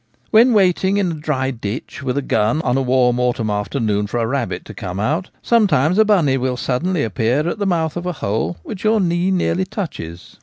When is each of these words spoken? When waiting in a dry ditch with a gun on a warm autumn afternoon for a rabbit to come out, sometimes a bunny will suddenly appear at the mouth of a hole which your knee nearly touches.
When 0.31 0.53
waiting 0.55 0.97
in 0.97 1.11
a 1.11 1.13
dry 1.13 1.51
ditch 1.51 2.01
with 2.01 2.17
a 2.17 2.23
gun 2.23 2.59
on 2.63 2.75
a 2.75 2.81
warm 2.81 3.19
autumn 3.19 3.51
afternoon 3.51 4.07
for 4.07 4.17
a 4.19 4.25
rabbit 4.25 4.65
to 4.65 4.73
come 4.73 4.99
out, 4.99 5.29
sometimes 5.43 5.99
a 5.99 6.05
bunny 6.05 6.37
will 6.39 6.57
suddenly 6.57 7.03
appear 7.03 7.47
at 7.47 7.59
the 7.59 7.67
mouth 7.67 7.95
of 7.95 8.07
a 8.07 8.13
hole 8.13 8.57
which 8.63 8.83
your 8.83 8.99
knee 8.99 9.29
nearly 9.29 9.63
touches. 9.63 10.39